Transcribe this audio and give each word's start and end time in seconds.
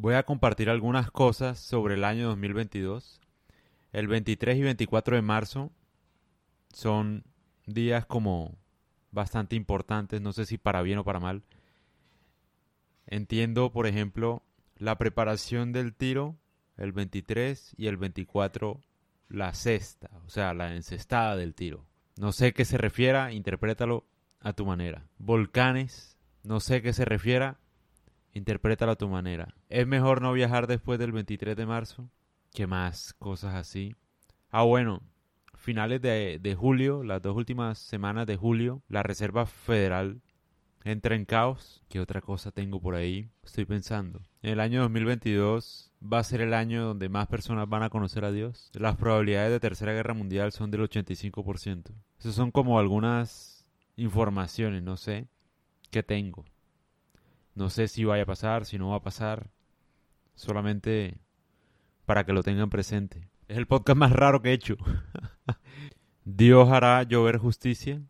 Voy 0.00 0.14
a 0.14 0.22
compartir 0.22 0.70
algunas 0.70 1.10
cosas 1.10 1.58
sobre 1.58 1.94
el 1.94 2.04
año 2.04 2.28
2022. 2.28 3.20
El 3.90 4.06
23 4.06 4.56
y 4.56 4.62
24 4.62 5.16
de 5.16 5.22
marzo 5.22 5.72
son 6.72 7.24
días 7.66 8.06
como 8.06 8.54
bastante 9.10 9.56
importantes, 9.56 10.20
no 10.20 10.32
sé 10.32 10.46
si 10.46 10.56
para 10.56 10.82
bien 10.82 10.98
o 10.98 11.04
para 11.04 11.18
mal. 11.18 11.42
Entiendo, 13.08 13.72
por 13.72 13.88
ejemplo, 13.88 14.44
la 14.76 14.96
preparación 14.98 15.72
del 15.72 15.92
tiro 15.96 16.36
el 16.76 16.92
23 16.92 17.74
y 17.76 17.88
el 17.88 17.96
24 17.96 18.80
la 19.28 19.52
cesta, 19.52 20.10
o 20.24 20.30
sea, 20.30 20.54
la 20.54 20.76
encestada 20.76 21.34
del 21.34 21.56
tiro. 21.56 21.84
No 22.16 22.30
sé 22.30 22.52
qué 22.52 22.64
se 22.64 22.78
refiera, 22.78 23.32
interprétalo 23.32 24.06
a 24.38 24.52
tu 24.52 24.64
manera. 24.64 25.08
Volcanes, 25.18 26.16
no 26.44 26.60
sé 26.60 26.82
qué 26.82 26.92
se 26.92 27.04
refiera, 27.04 27.58
interprétalo 28.32 28.92
a 28.92 28.96
tu 28.96 29.08
manera. 29.08 29.54
Es 29.68 29.86
mejor 29.86 30.22
no 30.22 30.32
viajar 30.32 30.66
después 30.66 30.98
del 30.98 31.12
23 31.12 31.56
de 31.56 31.66
marzo. 31.66 32.10
¿Qué 32.52 32.66
más? 32.66 33.14
Cosas 33.14 33.54
así. 33.54 33.94
Ah, 34.50 34.62
bueno, 34.62 35.02
finales 35.54 36.00
de, 36.00 36.38
de, 36.40 36.54
julio, 36.54 37.02
las 37.02 37.20
dos 37.20 37.36
últimas 37.36 37.78
semanas 37.78 38.26
de 38.26 38.36
julio, 38.36 38.82
la 38.88 39.02
Reserva 39.02 39.46
Federal 39.46 40.20
entra 40.84 41.14
en 41.14 41.24
caos. 41.24 41.82
¿Qué 41.88 42.00
otra 42.00 42.20
cosa 42.20 42.50
tengo 42.50 42.80
por 42.80 42.94
ahí? 42.94 43.30
Estoy 43.44 43.64
pensando. 43.64 44.22
En 44.42 44.52
el 44.52 44.60
año 44.60 44.82
2022 44.82 45.92
va 46.00 46.18
a 46.18 46.24
ser 46.24 46.40
el 46.40 46.54
año 46.54 46.84
donde 46.84 47.08
más 47.08 47.26
personas 47.26 47.68
van 47.68 47.82
a 47.82 47.90
conocer 47.90 48.24
a 48.24 48.32
Dios. 48.32 48.70
Las 48.74 48.96
probabilidades 48.96 49.50
de 49.50 49.60
tercera 49.60 49.92
guerra 49.92 50.14
mundial 50.14 50.52
son 50.52 50.70
del 50.70 50.82
85%. 50.82 51.92
Esas 52.18 52.34
son 52.34 52.50
como 52.50 52.78
algunas 52.78 53.68
informaciones, 53.96 54.82
no 54.82 54.96
sé, 54.96 55.26
que 55.90 56.02
tengo. 56.02 56.44
No 57.58 57.70
sé 57.70 57.88
si 57.88 58.04
vaya 58.04 58.22
a 58.22 58.26
pasar, 58.26 58.66
si 58.66 58.78
no 58.78 58.90
va 58.90 58.98
a 58.98 59.02
pasar. 59.02 59.50
Solamente 60.36 61.18
para 62.06 62.24
que 62.24 62.32
lo 62.32 62.44
tengan 62.44 62.70
presente. 62.70 63.28
Es 63.48 63.56
el 63.56 63.66
podcast 63.66 63.98
más 63.98 64.12
raro 64.12 64.40
que 64.40 64.50
he 64.50 64.52
hecho. 64.52 64.76
Dios 66.24 66.68
hará 66.70 67.02
llover 67.02 67.38
justicia 67.38 68.00